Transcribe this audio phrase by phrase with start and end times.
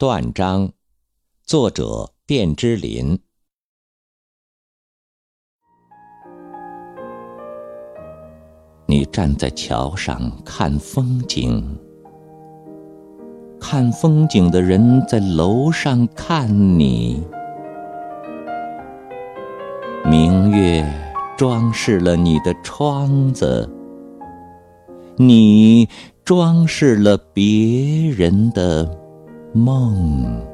[0.00, 0.72] 断章，
[1.44, 3.20] 作者卞之琳。
[8.86, 11.62] 你站在桥上看风景，
[13.60, 16.48] 看风景的人在楼上看
[16.78, 17.22] 你。
[20.06, 20.82] 明月
[21.36, 23.68] 装饰了你的窗子，
[25.18, 25.86] 你
[26.24, 28.98] 装饰了别人的
[29.52, 30.49] 梦。